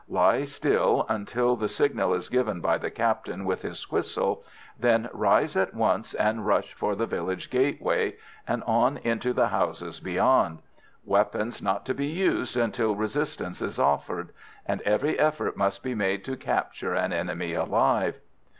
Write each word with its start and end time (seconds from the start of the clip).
Lie 0.09 0.45
still 0.45 1.05
until 1.09 1.55
the 1.55 1.67
signal 1.69 2.15
is 2.15 2.27
given 2.27 2.59
by 2.59 2.79
the 2.79 2.89
Captain 2.89 3.45
with 3.45 3.61
his 3.61 3.91
whistle, 3.91 4.43
then 4.79 5.07
rise 5.13 5.55
at 5.55 5.75
once 5.75 6.15
and 6.15 6.43
rush 6.43 6.73
for 6.73 6.95
the 6.95 7.05
village 7.05 7.51
gateway, 7.51 8.15
and 8.47 8.63
on 8.63 8.97
into 9.03 9.31
the 9.31 9.49
houses 9.49 9.99
beyond; 9.99 10.57
weapons 11.05 11.61
not 11.61 11.85
to 11.85 11.93
be 11.93 12.07
used 12.07 12.57
until 12.57 12.95
resistance 12.95 13.61
is 13.61 13.77
offered; 13.77 14.31
and 14.65 14.81
every 14.81 15.19
effort 15.19 15.55
must 15.55 15.83
be 15.83 15.93
made 15.93 16.23
to 16.23 16.35
capture 16.35 16.95
an 16.95 17.13
enemy 17.13 17.53
alive." 17.53 18.19